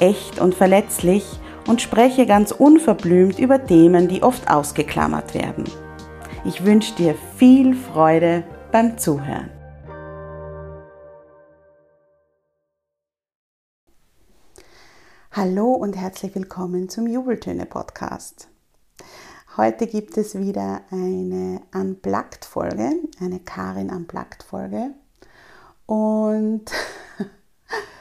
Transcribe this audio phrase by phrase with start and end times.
[0.00, 1.24] echt und verletzlich
[1.66, 5.64] und spreche ganz unverblümt über Themen, die oft ausgeklammert werden.
[6.44, 9.50] Ich wünsche dir viel Freude beim Zuhören.
[15.32, 18.48] Hallo und herzlich willkommen zum Jubeltöne Podcast.
[19.56, 24.94] Heute gibt es wieder eine Unplugged-Folge, eine Karin Unplugged-Folge.
[25.86, 26.70] Und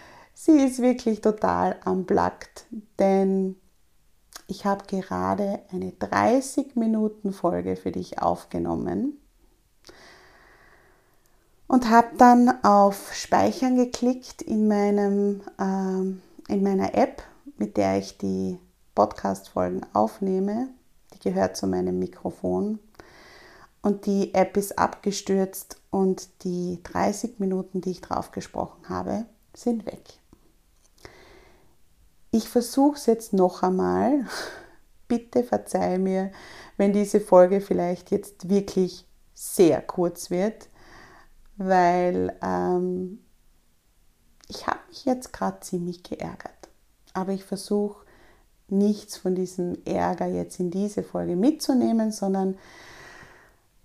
[0.46, 2.68] Sie ist wirklich total unplugged,
[3.00, 3.56] denn
[4.46, 9.18] ich habe gerade eine 30 Minuten Folge für dich aufgenommen
[11.66, 17.24] und habe dann auf Speichern geklickt in, meinem, äh, in meiner App,
[17.58, 18.60] mit der ich die
[18.94, 20.68] Podcast-Folgen aufnehme.
[21.16, 22.78] Die gehört zu meinem Mikrofon.
[23.82, 29.88] Und die App ist abgestürzt und die 30 Minuten, die ich drauf gesprochen habe, sind
[29.88, 30.20] weg.
[32.36, 34.26] Ich versuche es jetzt noch einmal.
[35.08, 36.34] Bitte verzeih mir,
[36.76, 40.68] wenn diese Folge vielleicht jetzt wirklich sehr kurz wird,
[41.56, 43.24] weil ähm,
[44.50, 46.68] ich habe mich jetzt gerade ziemlich geärgert.
[47.14, 48.06] Aber ich versuche
[48.68, 52.58] nichts von diesem Ärger jetzt in diese Folge mitzunehmen, sondern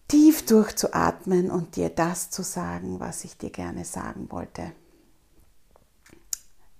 [0.09, 4.73] tief durchzuatmen und dir das zu sagen, was ich dir gerne sagen wollte.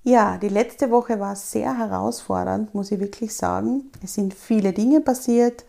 [0.03, 3.93] Ja, die letzte Woche war sehr herausfordernd, muss ich wirklich sagen.
[4.03, 5.67] Es sind viele Dinge passiert.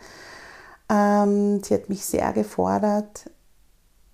[0.89, 3.29] Ähm, sie hat mich sehr gefordert.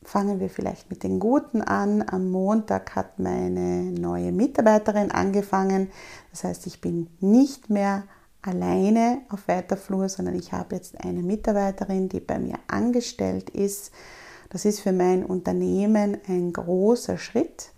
[0.01, 2.03] Fangen wir vielleicht mit den Guten an.
[2.07, 5.91] Am Montag hat meine neue Mitarbeiterin angefangen.
[6.31, 8.03] Das heißt, ich bin nicht mehr
[8.41, 13.91] alleine auf weiter Flur, sondern ich habe jetzt eine Mitarbeiterin, die bei mir angestellt ist.
[14.49, 17.71] Das ist für mein Unternehmen ein großer Schritt.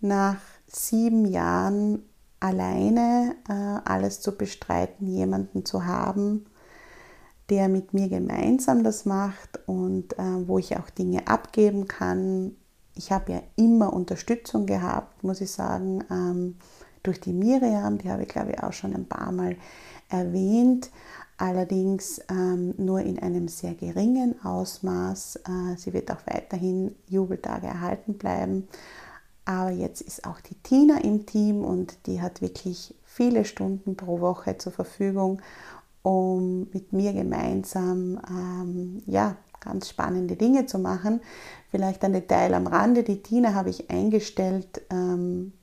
[0.00, 0.36] Nach
[0.74, 2.02] sieben Jahren
[2.40, 6.46] alleine äh, alles zu bestreiten, jemanden zu haben,
[7.48, 12.52] der mit mir gemeinsam das macht und äh, wo ich auch Dinge abgeben kann.
[12.94, 16.56] Ich habe ja immer Unterstützung gehabt, muss ich sagen, ähm,
[17.02, 19.56] durch die Miriam, die habe ich glaube ich auch schon ein paar Mal
[20.08, 20.90] erwähnt,
[21.38, 25.36] allerdings ähm, nur in einem sehr geringen Ausmaß.
[25.36, 28.68] Äh, sie wird auch weiterhin Jubeltage erhalten bleiben
[29.44, 34.20] aber jetzt ist auch die Tina im Team und die hat wirklich viele Stunden pro
[34.20, 35.40] Woche zur Verfügung,
[36.02, 41.20] um mit mir gemeinsam ähm, ja, ganz spannende Dinge zu machen.
[41.70, 43.02] Vielleicht ein Detail am Rande.
[43.02, 45.54] Die Tina habe ich eingestellt ähm,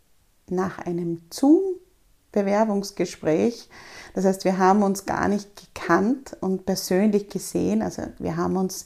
[0.48, 3.70] nach einem Zoom-Bewerbungsgespräch.
[4.14, 7.82] Das heißt, wir haben uns gar nicht gekannt und persönlich gesehen.
[7.82, 8.86] Also wir haben uns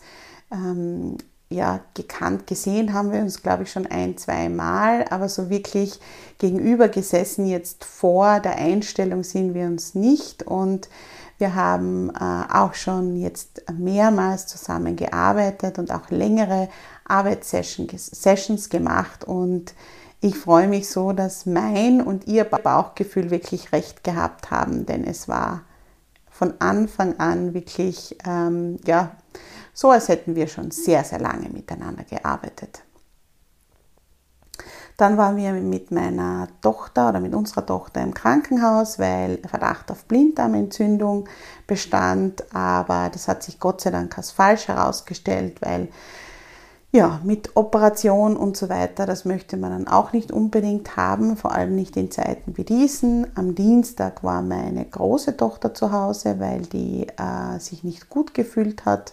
[0.52, 1.18] ähm,
[1.50, 6.00] ja, gekannt, gesehen haben wir uns, glaube ich, schon ein, zwei Mal, aber so wirklich
[6.40, 10.44] gegenüber gesessen jetzt vor der Einstellung sind wir uns nicht.
[10.44, 10.90] Und
[11.38, 16.70] wir haben äh, auch schon jetzt mehrmals zusammengearbeitet und auch längere
[17.06, 19.24] Arbeitssessions gemacht.
[19.24, 19.74] Und
[20.22, 25.28] ich freue mich so, dass mein und ihr Bauchgefühl wirklich recht gehabt haben, denn es
[25.28, 25.62] war
[26.32, 29.12] von Anfang an wirklich, ähm, ja,
[29.76, 32.82] so als hätten wir schon sehr, sehr lange miteinander gearbeitet.
[34.98, 40.06] Dann waren wir mit meiner Tochter oder mit unserer Tochter im Krankenhaus, weil Verdacht auf
[40.06, 41.28] Blinddarmentzündung
[41.68, 42.56] bestand.
[42.56, 45.90] Aber das hat sich Gott sei Dank als falsch herausgestellt, weil
[46.94, 51.52] ja, mit Operation und so weiter, das möchte man dann auch nicht unbedingt haben, vor
[51.52, 53.28] allem nicht in Zeiten wie diesen.
[53.36, 58.86] Am Dienstag war meine große Tochter zu Hause, weil die äh, sich nicht gut gefühlt
[58.86, 59.12] hat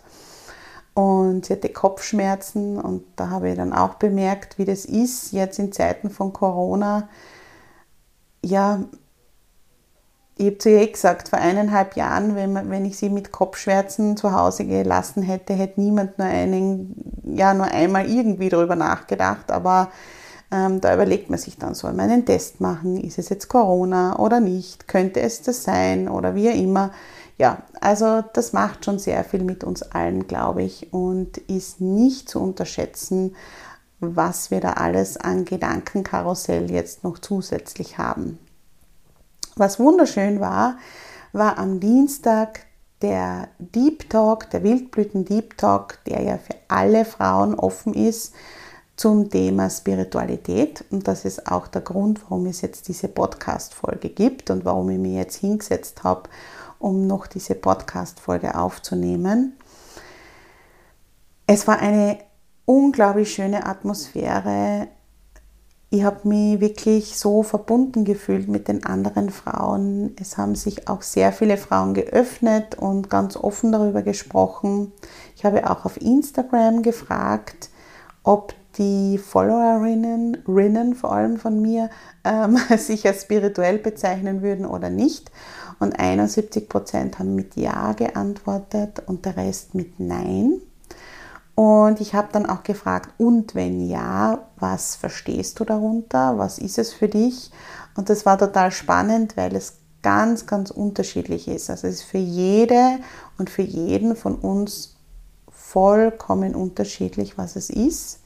[0.94, 5.59] und sie hatte Kopfschmerzen und da habe ich dann auch bemerkt, wie das ist jetzt
[5.59, 7.09] in Zeiten von Corona.
[8.44, 8.81] Ja,
[10.37, 14.33] ich habe zu ihr gesagt, vor eineinhalb Jahren, wenn, wenn ich sie mit Kopfschmerzen zu
[14.33, 16.94] Hause gelassen hätte, hätte niemand nur einen,
[17.25, 19.50] ja, nur einmal irgendwie darüber nachgedacht.
[19.50, 19.91] Aber
[20.50, 22.97] ähm, da überlegt man sich dann, soll man einen Test machen?
[22.99, 24.89] Ist es jetzt Corona oder nicht?
[24.89, 26.91] Könnte es das sein oder wie auch immer?
[27.38, 32.29] Ja, also das macht schon sehr viel mit uns allen, glaube ich, und ist nicht
[32.29, 33.34] zu unterschätzen,
[34.00, 38.38] was wir da alles an Gedankenkarussell jetzt noch zusätzlich haben.
[39.56, 40.76] Was wunderschön war,
[41.32, 42.67] war am Dienstag
[43.00, 48.34] der Deep Talk, der Wildblüten Deep Talk, der ja für alle Frauen offen ist
[48.96, 50.84] zum Thema Spiritualität.
[50.90, 54.99] Und das ist auch der Grund, warum es jetzt diese Podcast-Folge gibt und warum ich
[54.99, 56.29] mir jetzt hingesetzt habe,
[56.82, 59.56] um noch diese Podcast-Folge aufzunehmen.
[61.46, 62.19] Es war eine
[62.67, 64.88] unglaublich schöne Atmosphäre
[65.94, 70.17] ich habe mich wirklich so verbunden gefühlt mit den anderen Frauen.
[70.19, 74.93] Es haben sich auch sehr viele Frauen geöffnet und ganz offen darüber gesprochen.
[75.37, 77.69] Ich habe auch auf Instagram gefragt,
[78.23, 81.90] ob die Followerinnen, Rinnen vor allem von mir,
[82.25, 85.31] ähm, sich als spirituell bezeichnen würden oder nicht.
[85.82, 90.61] Und 71 Prozent haben mit Ja geantwortet und der Rest mit Nein.
[91.55, 96.38] Und ich habe dann auch gefragt, und wenn ja, was verstehst du darunter?
[96.38, 97.50] Was ist es für dich?
[97.96, 101.69] Und das war total spannend, weil es ganz, ganz unterschiedlich ist.
[101.69, 102.99] Also es ist für jede
[103.37, 104.96] und für jeden von uns
[105.50, 108.20] vollkommen unterschiedlich, was es ist.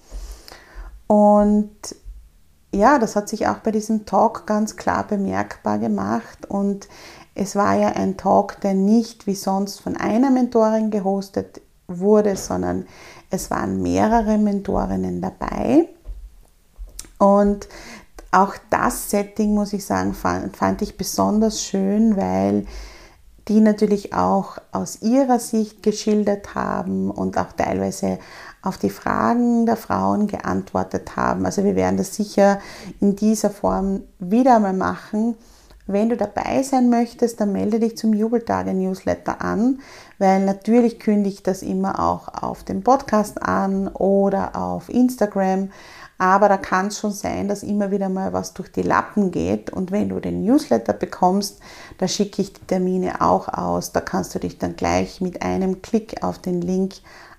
[1.07, 1.71] Und
[2.73, 6.47] ja, das hat sich auch bei diesem Talk ganz klar bemerkbar gemacht.
[6.49, 6.89] Und
[7.37, 12.87] es war ja ein Talk, der nicht wie sonst von einer Mentorin gehostet wurde, sondern
[13.31, 15.89] es waren mehrere Mentorinnen dabei.
[17.19, 17.69] Und
[18.31, 22.67] auch das Setting, muss ich sagen, fand, fand ich besonders schön, weil
[23.49, 28.19] die natürlich auch aus ihrer Sicht geschildert haben und auch teilweise
[28.63, 31.47] auf die Fragen der Frauen geantwortet haben.
[31.47, 32.59] Also wir werden das sicher
[33.01, 35.37] in dieser Form wieder einmal machen.
[35.89, 39.79] Wenn du dabei sein möchtest, dann melde dich zum Jubeltage-Newsletter an,
[40.19, 45.71] weil natürlich kündige ich das immer auch auf dem Podcast an oder auf Instagram.
[46.19, 49.71] Aber da kann es schon sein, dass immer wieder mal was durch die Lappen geht.
[49.71, 51.61] Und wenn du den Newsletter bekommst,
[51.99, 53.93] da schicke ich die Termine auch aus.
[53.93, 56.95] Da kannst du dich dann gleich mit einem Klick auf den Link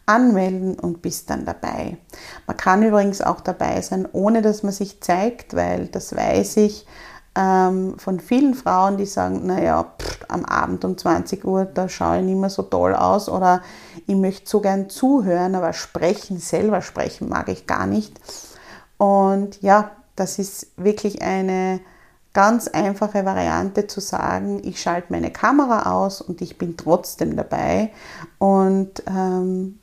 [0.05, 1.97] anmelden und bist dann dabei.
[2.45, 6.85] Man kann übrigens auch dabei sein, ohne dass man sich zeigt, weil das weiß ich
[7.38, 12.18] ähm, von vielen Frauen, die sagen, naja, pff, am Abend um 20 Uhr, da schaue
[12.18, 13.62] ich nicht mehr so toll aus oder
[14.07, 18.19] ich möchte so gern zuhören, aber sprechen, selber sprechen mag ich gar nicht.
[18.98, 21.80] Und ja, das ist wirklich eine
[22.34, 27.92] ganz einfache Variante zu sagen, ich schalte meine Kamera aus und ich bin trotzdem dabei
[28.39, 29.78] und ähm,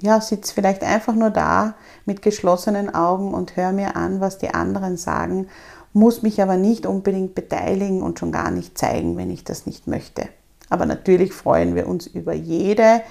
[0.00, 1.74] ja, sitze vielleicht einfach nur da
[2.04, 5.48] mit geschlossenen Augen und höre mir an, was die anderen sagen
[5.98, 9.86] muss mich aber nicht unbedingt beteiligen und schon gar nicht zeigen, wenn ich das nicht
[9.86, 10.28] möchte.
[10.70, 13.02] Aber natürlich freuen wir uns über jede,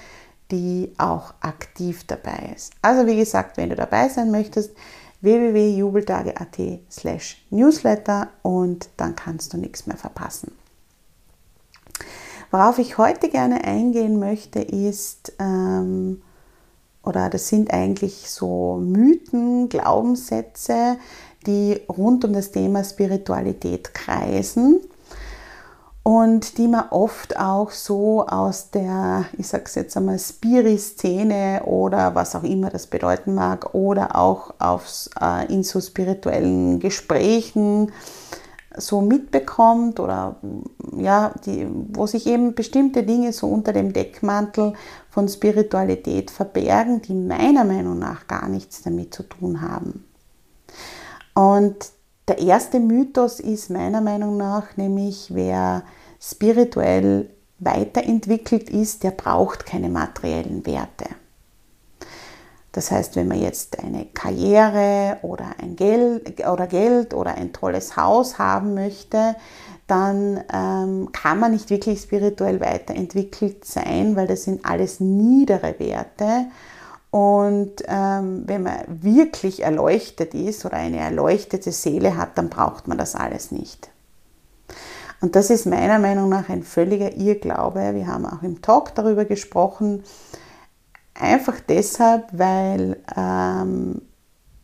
[0.52, 2.74] die auch aktiv dabei ist.
[2.82, 4.72] Also wie gesagt, wenn du dabei sein möchtest,
[5.22, 6.58] www.jubeltage.at
[6.90, 10.54] slash newsletter und dann kannst du nichts mehr verpassen.
[12.52, 16.22] Worauf ich heute gerne eingehen möchte, ist, ähm,
[17.04, 20.98] oder das sind eigentlich so Mythen, Glaubenssätze,
[21.48, 24.82] die rund um das Thema Spiritualität kreisen
[26.08, 32.34] und die man oft auch so aus der, ich sag's jetzt einmal, Spiri-Szene oder was
[32.34, 37.92] auch immer das bedeuten mag, oder auch aufs, äh, in so spirituellen Gesprächen
[38.78, 40.38] so mitbekommt oder
[40.98, 44.76] ja, die, wo sich eben bestimmte Dinge so unter dem Deckmantel
[45.10, 50.07] von Spiritualität verbergen, die meiner Meinung nach gar nichts damit zu tun haben.
[51.38, 51.92] Und
[52.28, 55.84] der erste Mythos ist meiner Meinung nach nämlich, wer
[56.20, 57.30] spirituell
[57.60, 61.06] weiterentwickelt ist, der braucht keine materiellen Werte.
[62.72, 67.96] Das heißt, wenn man jetzt eine Karriere oder ein Geld oder Geld oder ein tolles
[67.96, 69.36] Haus haben möchte,
[69.86, 76.48] dann ähm, kann man nicht wirklich spirituell weiterentwickelt sein, weil das sind alles niedere Werte
[77.10, 82.98] und ähm, wenn man wirklich erleuchtet ist oder eine erleuchtete Seele hat, dann braucht man
[82.98, 83.90] das alles nicht.
[85.20, 87.96] Und das ist meiner Meinung nach ein völliger Irrglaube.
[87.96, 90.04] Wir haben auch im Talk darüber gesprochen.
[91.16, 94.02] Einfach deshalb, weil ähm,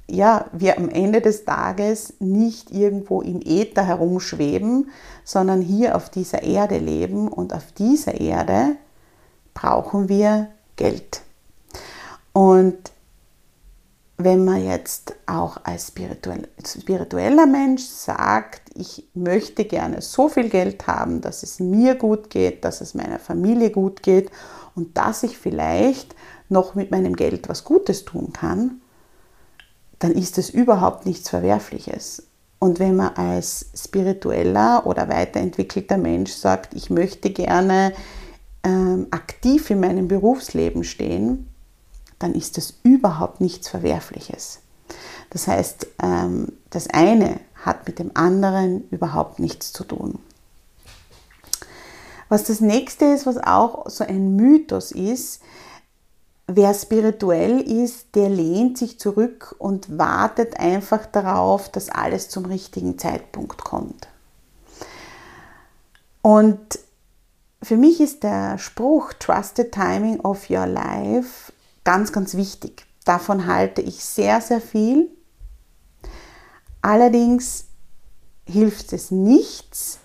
[0.08, 4.92] ja, wir am Ende des Tages nicht irgendwo im Äther herumschweben,
[5.24, 8.76] sondern hier auf dieser Erde leben und auf dieser Erde
[9.56, 11.23] brauchen wir Geld.
[12.34, 12.92] Und
[14.18, 21.22] wenn man jetzt auch als spiritueller Mensch sagt, ich möchte gerne so viel Geld haben,
[21.22, 24.32] dass es mir gut geht, dass es meiner Familie gut geht
[24.76, 26.16] und dass ich vielleicht
[26.50, 28.82] noch mit meinem Geld was Gutes tun kann,
[30.00, 32.28] dann ist es überhaupt nichts Verwerfliches.
[32.60, 37.94] Und wenn man als spiritueller oder weiterentwickelter Mensch sagt, ich möchte gerne
[38.64, 41.53] ähm, aktiv in meinem Berufsleben stehen,
[42.24, 44.60] dann ist das überhaupt nichts Verwerfliches.
[45.30, 50.20] Das heißt, ähm, das eine hat mit dem anderen überhaupt nichts zu tun.
[52.30, 55.42] Was das nächste ist, was auch so ein Mythos ist,
[56.48, 62.98] wer spirituell ist, der lehnt sich zurück und wartet einfach darauf, dass alles zum richtigen
[62.98, 64.08] Zeitpunkt kommt.
[66.22, 66.80] Und
[67.62, 71.53] für mich ist der Spruch Trust the Timing of Your Life
[71.84, 72.86] ganz, ganz wichtig.
[73.06, 75.10] Davon halte ich sehr, sehr viel.
[76.82, 77.66] Allerdings
[78.46, 80.00] hilft es nichts,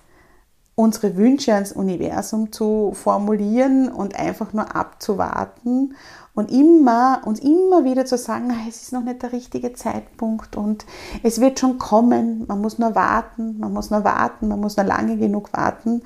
[0.74, 5.96] unsere Wünsche ans Universum zu formulieren und einfach nur abzuwarten
[6.34, 10.86] und immer, uns immer wieder zu sagen, es ist noch nicht der richtige Zeitpunkt und
[11.24, 14.86] es wird schon kommen, man muss nur warten, man muss nur warten, man muss nur
[14.86, 16.02] lange genug warten.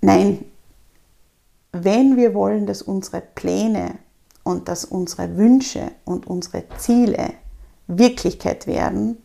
[0.00, 0.46] Nein,
[1.84, 3.98] wenn wir wollen, dass unsere Pläne
[4.42, 7.34] und dass unsere Wünsche und unsere Ziele
[7.86, 9.18] Wirklichkeit werden,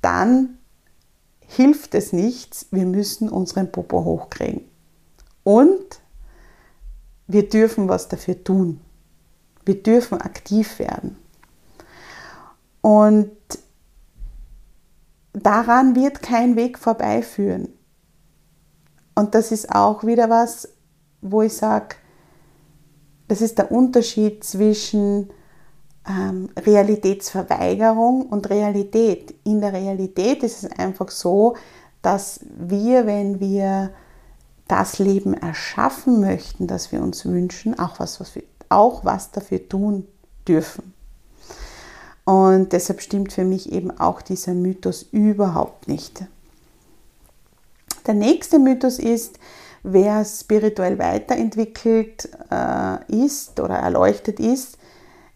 [0.00, 0.58] dann
[1.40, 4.62] hilft es nichts, wir müssen unseren Popo hochkriegen.
[5.44, 6.00] Und
[7.26, 8.80] wir dürfen was dafür tun.
[9.64, 11.16] Wir dürfen aktiv werden.
[12.80, 13.30] Und
[15.32, 17.68] daran wird kein Weg vorbeiführen.
[19.14, 20.68] Und das ist auch wieder was,
[21.20, 21.96] wo ich sage,
[23.28, 25.30] das ist der Unterschied zwischen
[26.08, 29.34] ähm, Realitätsverweigerung und Realität.
[29.44, 31.56] In der Realität ist es einfach so,
[32.02, 33.90] dass wir, wenn wir
[34.66, 39.68] das Leben erschaffen möchten, das wir uns wünschen, auch was, was wir, auch was dafür
[39.68, 40.06] tun
[40.46, 40.94] dürfen.
[42.24, 46.24] Und deshalb stimmt für mich eben auch dieser Mythos überhaupt nicht.
[48.06, 49.38] Der nächste Mythos ist,
[49.82, 54.78] wer spirituell weiterentwickelt äh, ist oder erleuchtet ist,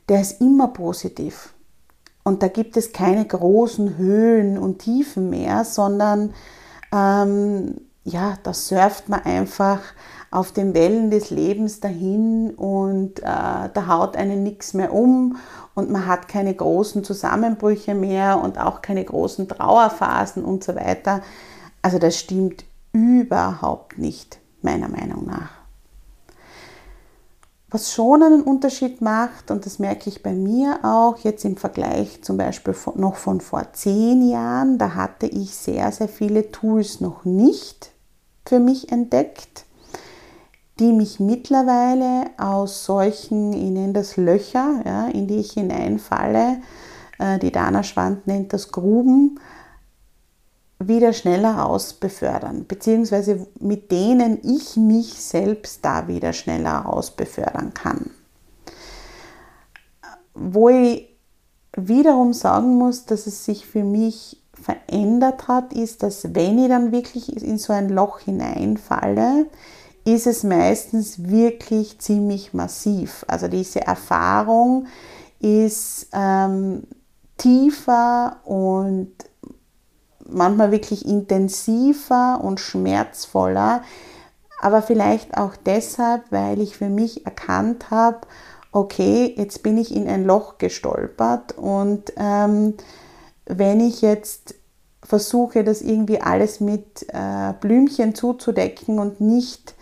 [0.08, 1.54] der ist immer positiv.
[2.24, 6.34] Und da gibt es keine großen Höhen und Tiefen mehr, sondern
[6.92, 9.80] ähm, ja, da surft man einfach
[10.30, 15.36] auf den Wellen des Lebens dahin und äh, da haut einen nichts mehr um
[15.74, 21.20] und man hat keine großen Zusammenbrüche mehr und auch keine großen Trauerphasen und so weiter.
[21.82, 25.62] Also das stimmt überhaupt nicht, meiner Meinung nach.
[27.70, 32.22] Was schon einen Unterschied macht, und das merke ich bei mir auch jetzt im Vergleich
[32.22, 37.24] zum Beispiel noch von vor zehn Jahren, da hatte ich sehr, sehr viele Tools noch
[37.24, 37.92] nicht
[38.44, 39.64] für mich entdeckt,
[40.80, 46.58] die mich mittlerweile aus solchen, ich nenne das Löcher, ja, in die ich hineinfalle,
[47.18, 49.38] äh, die Dana Schwand nennt das Gruben,
[50.88, 57.74] wieder schneller raus befördern, beziehungsweise mit denen ich mich selbst da wieder schneller raus befördern
[57.74, 58.10] kann.
[60.34, 61.08] Wo ich
[61.76, 66.92] wiederum sagen muss, dass es sich für mich verändert hat, ist, dass wenn ich dann
[66.92, 69.46] wirklich in so ein Loch hineinfalle,
[70.04, 73.24] ist es meistens wirklich ziemlich massiv.
[73.28, 74.86] Also diese Erfahrung
[75.40, 76.84] ist ähm,
[77.38, 79.12] tiefer und
[80.28, 83.82] manchmal wirklich intensiver und schmerzvoller,
[84.60, 88.20] aber vielleicht auch deshalb, weil ich für mich erkannt habe,
[88.70, 92.74] okay, jetzt bin ich in ein Loch gestolpert und ähm,
[93.46, 94.54] wenn ich jetzt
[95.02, 99.74] versuche, das irgendwie alles mit äh, Blümchen zuzudecken und nicht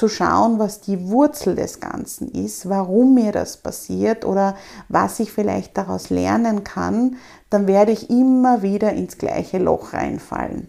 [0.00, 4.56] zu schauen, was die Wurzel des Ganzen ist, warum mir das passiert oder
[4.88, 7.16] was ich vielleicht daraus lernen kann,
[7.50, 10.68] dann werde ich immer wieder ins gleiche Loch reinfallen.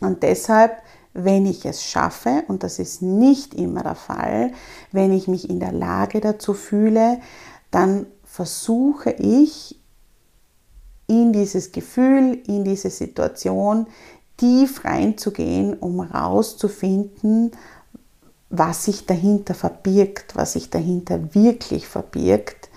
[0.00, 0.72] Und deshalb,
[1.14, 4.50] wenn ich es schaffe, und das ist nicht immer der Fall,
[4.90, 7.20] wenn ich mich in der Lage dazu fühle,
[7.70, 9.80] dann versuche ich
[11.06, 13.86] in dieses Gefühl, in diese Situation
[14.36, 17.52] tief reinzugehen, um rauszufinden,
[18.50, 22.68] was sich dahinter verbirgt, was sich dahinter wirklich verbirgt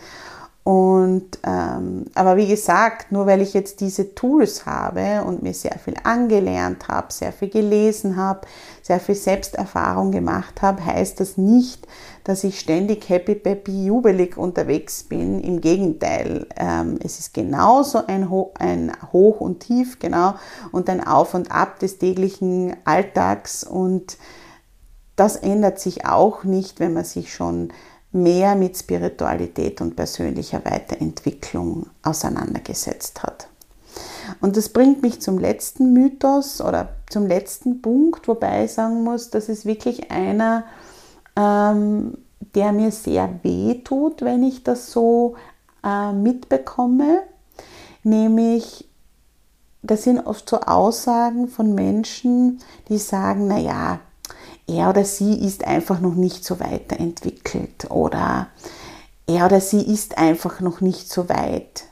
[0.64, 5.80] Und, ähm, aber wie gesagt, nur weil ich jetzt diese Tools habe und mir sehr
[5.80, 8.42] viel angelernt habe, sehr viel gelesen habe,
[8.84, 11.88] sehr viel Selbsterfahrung gemacht habe, heißt das nicht,
[12.24, 15.42] dass ich ständig happy, peppy, jubelig unterwegs bin.
[15.42, 20.36] Im Gegenteil, ähm, es ist genauso ein, Ho ein Hoch und Tief, genau,
[20.72, 23.64] und ein Auf und Ab des täglichen Alltags.
[23.64, 24.18] Und
[25.20, 27.74] das ändert sich auch nicht, wenn man sich schon
[28.12, 33.50] mehr mit Spiritualität und persönlicher Weiterentwicklung auseinandergesetzt hat.
[34.40, 39.30] Und das bringt mich zum letzten Mythos oder zum letzten Punkt, wobei ich sagen muss,
[39.30, 40.64] das ist wirklich einer,
[41.36, 42.18] ähm,
[42.56, 45.36] der mir sehr weh tut, wenn ich das so
[45.84, 47.24] äh, mitbekomme.
[48.04, 48.88] Nämlich,
[49.82, 54.00] das sind oft so Aussagen von Menschen, die sagen, naja,
[54.70, 58.48] er oder sie ist einfach noch nicht so weiterentwickelt oder
[59.28, 61.86] er oder sie ist einfach noch nicht so weit.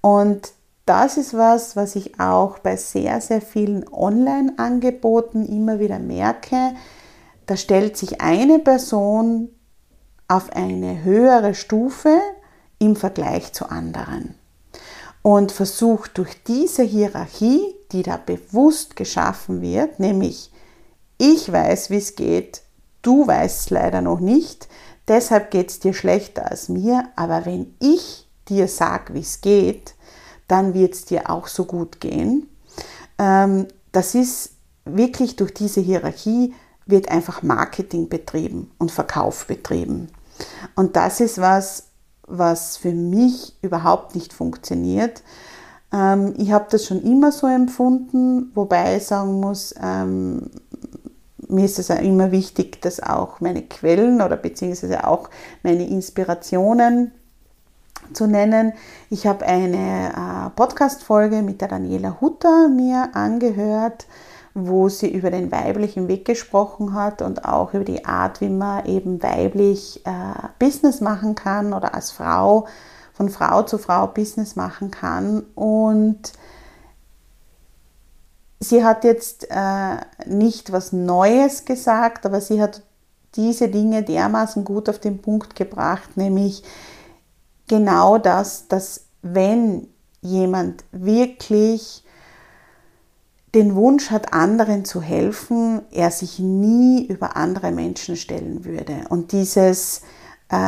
[0.00, 0.52] Und
[0.84, 6.74] das ist was, was ich auch bei sehr, sehr vielen Online-Angeboten immer wieder merke.
[7.46, 9.48] Da stellt sich eine Person
[10.28, 12.20] auf eine höhere Stufe
[12.78, 14.34] im Vergleich zu anderen
[15.22, 20.52] und versucht durch diese Hierarchie, die da bewusst geschaffen wird, nämlich
[21.18, 22.62] ich weiß, wie es geht,
[23.02, 24.68] du weißt es leider noch nicht,
[25.08, 29.94] deshalb geht es dir schlechter als mir, aber wenn ich dir sage, wie es geht,
[30.48, 32.48] dann wird es dir auch so gut gehen.
[33.18, 34.52] Ähm, das ist
[34.84, 36.54] wirklich durch diese Hierarchie
[36.86, 40.08] wird einfach Marketing betrieben und Verkauf betrieben.
[40.76, 41.88] Und das ist was,
[42.26, 45.22] was für mich überhaupt nicht funktioniert.
[45.92, 50.50] Ähm, ich habe das schon immer so empfunden, wobei ich sagen muss, ähm,
[51.48, 55.30] mir ist es immer wichtig, dass auch meine Quellen oder beziehungsweise auch
[55.62, 57.12] meine Inspirationen
[58.12, 58.72] zu nennen.
[59.10, 64.06] Ich habe eine äh, Podcast-Folge mit der Daniela Hutter mir angehört,
[64.54, 68.86] wo sie über den weiblichen Weg gesprochen hat und auch über die Art, wie man
[68.86, 70.10] eben weiblich äh,
[70.58, 72.66] Business machen kann oder als Frau
[73.12, 75.42] von Frau zu Frau Business machen kann.
[75.54, 76.32] Und
[78.60, 82.82] sie hat jetzt äh, nicht was Neues gesagt, aber sie hat
[83.34, 86.62] diese Dinge dermaßen gut auf den Punkt gebracht, nämlich
[87.68, 89.88] genau das, dass wenn
[90.20, 92.02] jemand wirklich
[93.54, 99.04] den Wunsch hat, anderen zu helfen, er sich nie über andere Menschen stellen würde.
[99.08, 100.02] Und dieses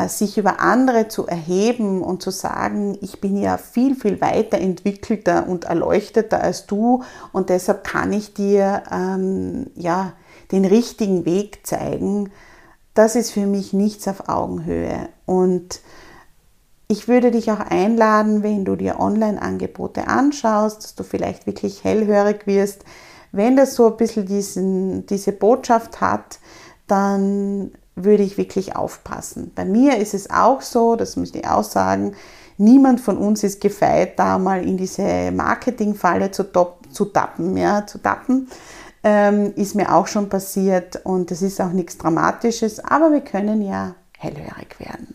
[0.08, 5.66] sich über andere zu erheben und zu sagen, ich bin ja viel, viel weiterentwickelter und
[5.66, 10.14] erleuchteter als du und deshalb kann ich dir ähm, ja,
[10.50, 12.30] den richtigen Weg zeigen,
[12.94, 15.08] das ist für mich nichts auf Augenhöhe.
[15.24, 15.80] Und
[16.88, 22.46] ich würde dich auch einladen, wenn du dir Online-Angebote anschaust, dass du vielleicht wirklich hellhörig
[22.48, 22.84] wirst.
[23.30, 26.40] Wenn das so ein bisschen diesen, diese Botschaft hat,
[26.88, 27.70] dann
[28.04, 29.52] würde ich wirklich aufpassen.
[29.54, 32.14] Bei mir ist es auch so, das möchte ich auch sagen,
[32.56, 36.44] niemand von uns ist gefeit, da mal in diese Marketingfalle zu,
[36.90, 37.56] zu tappen.
[37.56, 38.48] Ja, zu tappen.
[39.04, 43.62] Ähm, ist mir auch schon passiert und das ist auch nichts Dramatisches, aber wir können
[43.62, 45.14] ja hellhörig werden.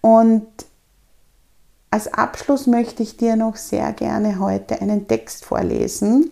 [0.00, 0.46] Und
[1.90, 6.30] als Abschluss möchte ich dir noch sehr gerne heute einen Text vorlesen,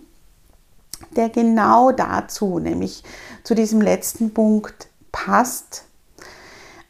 [1.17, 3.03] der genau dazu, nämlich
[3.43, 5.85] zu diesem letzten Punkt passt.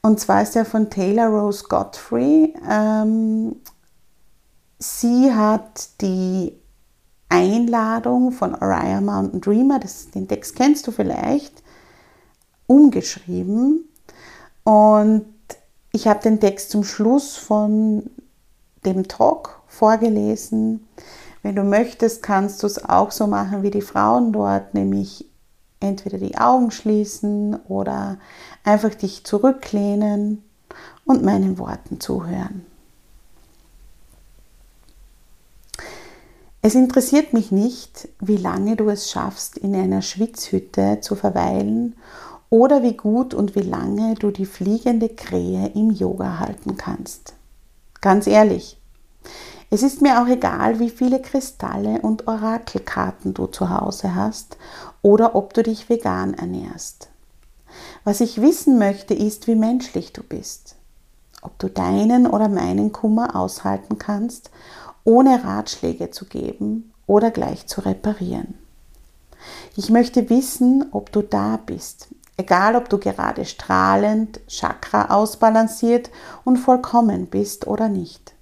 [0.02, 2.54] Und zwar ist er von Taylor Rose Godfrey.
[2.68, 3.56] Ähm,
[4.78, 6.52] sie hat die
[7.28, 11.62] Einladung von Orion Mountain Dreamer, das, den Text kennst du vielleicht,
[12.66, 13.88] umgeschrieben.
[14.64, 15.26] Und
[15.92, 18.10] ich habe den Text zum Schluss von
[18.84, 20.86] dem Talk vorgelesen.
[21.42, 25.26] Wenn du möchtest, kannst du es auch so machen wie die Frauen dort, nämlich
[25.80, 28.18] entweder die Augen schließen oder
[28.64, 30.42] einfach dich zurücklehnen
[31.04, 32.66] und meinen Worten zuhören.
[36.62, 41.94] Es interessiert mich nicht, wie lange du es schaffst, in einer Schwitzhütte zu verweilen
[42.50, 47.34] oder wie gut und wie lange du die fliegende Krähe im Yoga halten kannst.
[48.00, 48.80] Ganz ehrlich,
[49.70, 54.56] es ist mir auch egal, wie viele Kristalle und Orakelkarten du zu Hause hast
[55.02, 57.08] oder ob du dich vegan ernährst.
[58.04, 60.76] Was ich wissen möchte, ist, wie menschlich du bist.
[61.42, 64.50] Ob du deinen oder meinen Kummer aushalten kannst,
[65.04, 68.54] ohne Ratschläge zu geben oder gleich zu reparieren.
[69.76, 76.10] Ich möchte wissen, ob du da bist, Egal, ob du gerade strahlend, Chakra ausbalanciert
[76.44, 78.35] und vollkommen bist oder nicht.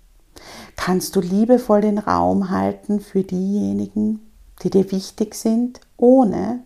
[0.76, 4.20] Kannst du liebevoll den Raum halten für diejenigen,
[4.62, 6.60] die dir wichtig sind, ohne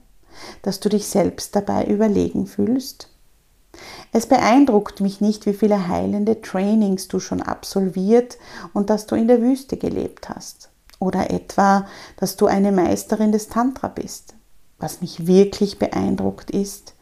[0.62, 3.10] dass du dich selbst dabei überlegen fühlst?
[4.12, 8.38] Es beeindruckt mich nicht, wie viele heilende Trainings du schon absolviert
[8.72, 10.70] und dass du in der Wüste gelebt hast.
[10.98, 14.34] Oder etwa, dass du eine Meisterin des Tantra bist.
[14.78, 16.94] Was mich wirklich beeindruckt ist,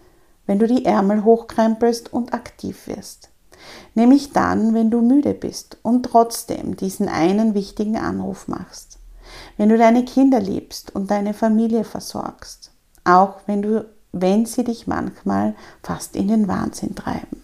[0.47, 3.31] wenn du die Ärmel hochkrempelst und aktiv wirst.
[3.95, 8.99] Nämlich dann, wenn du müde bist und trotzdem diesen einen wichtigen Anruf machst.
[9.57, 12.73] Wenn du deine Kinder liebst und deine Familie versorgst.
[13.05, 13.87] Auch wenn du
[14.21, 17.43] wenn sie dich manchmal fast in den Wahnsinn treiben.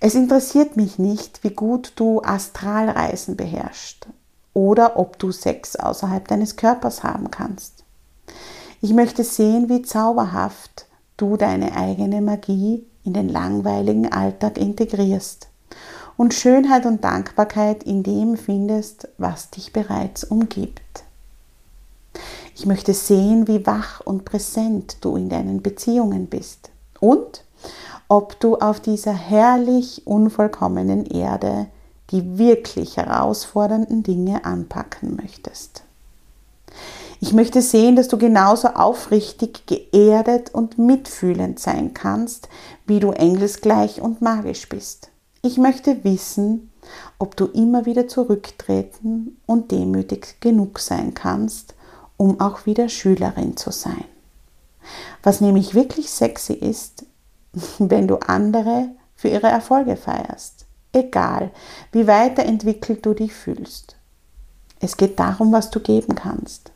[0.00, 4.06] Es interessiert mich nicht, wie gut du Astralreisen beherrschst
[4.52, 7.84] oder ob du Sex außerhalb deines Körpers haben kannst.
[8.82, 15.48] Ich möchte sehen, wie zauberhaft du deine eigene Magie in den langweiligen Alltag integrierst
[16.16, 21.04] und Schönheit und Dankbarkeit in dem findest, was dich bereits umgibt.
[22.54, 27.44] Ich möchte sehen, wie wach und präsent du in deinen Beziehungen bist und
[28.08, 31.66] ob du auf dieser herrlich unvollkommenen Erde
[32.10, 35.83] die wirklich herausfordernden Dinge anpacken möchtest.
[37.20, 42.48] Ich möchte sehen, dass du genauso aufrichtig, geerdet und mitfühlend sein kannst,
[42.86, 45.10] wie du engelsgleich und magisch bist.
[45.42, 46.70] Ich möchte wissen,
[47.18, 51.74] ob du immer wieder zurücktreten und demütig genug sein kannst,
[52.16, 54.04] um auch wieder Schülerin zu sein.
[55.22, 57.06] Was nämlich wirklich sexy ist,
[57.78, 60.66] wenn du andere für ihre Erfolge feierst.
[60.92, 61.50] Egal,
[61.92, 63.96] wie weiterentwickelt du dich fühlst.
[64.80, 66.70] Es geht darum, was du geben kannst.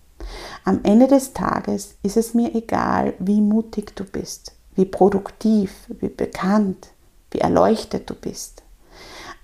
[0.69, 6.11] Am Ende des Tages ist es mir egal, wie mutig du bist, wie produktiv, wie
[6.11, 6.89] bekannt,
[7.31, 8.63] wie erleuchtet du bist.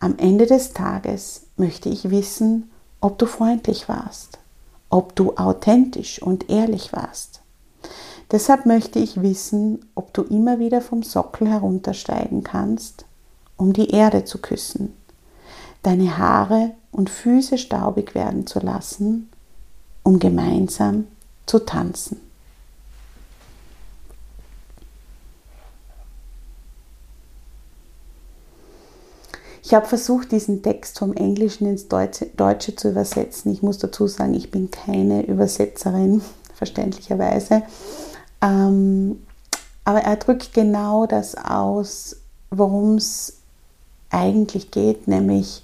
[0.00, 4.38] Am Ende des Tages möchte ich wissen, ob du freundlich warst,
[4.90, 7.40] ob du authentisch und ehrlich warst.
[8.30, 13.06] Deshalb möchte ich wissen, ob du immer wieder vom Sockel heruntersteigen kannst,
[13.56, 14.94] um die Erde zu küssen,
[15.82, 19.30] deine Haare und Füße staubig werden zu lassen,
[20.02, 21.06] um gemeinsam
[21.46, 22.20] zu tanzen.
[29.62, 33.50] Ich habe versucht, diesen Text vom Englischen ins Deutsche, zu übersetzen.
[33.50, 36.20] Ich muss dazu sagen, ich bin keine Übersetzerin,
[36.54, 37.62] verständlicherweise.
[38.42, 39.22] Ähm,
[39.84, 42.16] aber er drückt genau das aus,
[42.50, 43.38] worum es
[44.10, 45.62] eigentlich geht, nämlich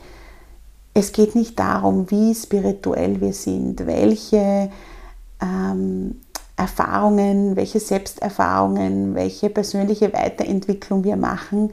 [0.95, 4.71] es geht nicht darum, wie spirituell wir sind, welche
[5.41, 6.21] ähm,
[6.57, 11.73] Erfahrungen, welche Selbsterfahrungen, welche persönliche Weiterentwicklung wir machen.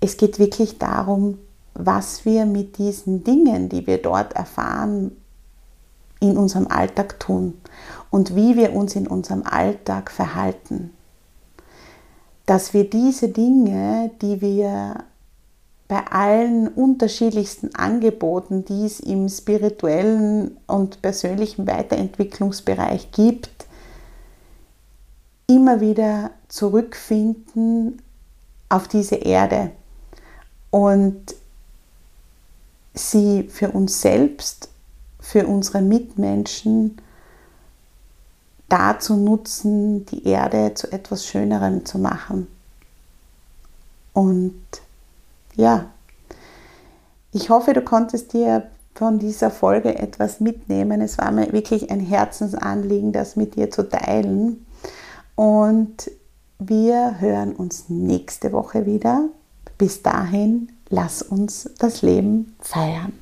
[0.00, 1.38] Es geht wirklich darum,
[1.74, 5.12] was wir mit diesen Dingen, die wir dort erfahren,
[6.18, 7.54] in unserem Alltag tun
[8.10, 10.90] und wie wir uns in unserem Alltag verhalten.
[12.46, 15.04] Dass wir diese Dinge, die wir
[15.88, 23.66] bei allen unterschiedlichsten Angeboten, die es im spirituellen und persönlichen Weiterentwicklungsbereich gibt,
[25.46, 28.02] immer wieder zurückfinden
[28.68, 29.70] auf diese Erde
[30.70, 31.34] und
[32.94, 34.68] sie für uns selbst,
[35.20, 37.00] für unsere Mitmenschen
[38.68, 42.48] dazu nutzen, die Erde zu etwas Schönerem zu machen.
[44.12, 44.60] Und
[45.56, 45.86] ja,
[47.32, 51.00] ich hoffe, du konntest dir von dieser Folge etwas mitnehmen.
[51.02, 54.64] Es war mir wirklich ein Herzensanliegen, das mit dir zu teilen.
[55.34, 56.10] Und
[56.58, 59.28] wir hören uns nächste Woche wieder.
[59.76, 63.12] Bis dahin, lass uns das Leben feiern.